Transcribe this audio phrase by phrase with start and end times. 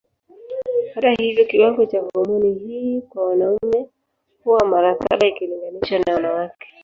[0.93, 3.89] Hata hivyo kiwango cha homoni hii kwa wanaume
[4.43, 6.67] huwa mara saba ikilinganishwa na wanawake.